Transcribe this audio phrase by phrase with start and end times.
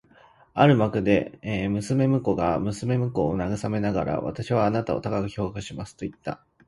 [0.55, 6.43] ある幕で姉娘が妹娘を慰めながら、「私はあなたを高く評価します」と言った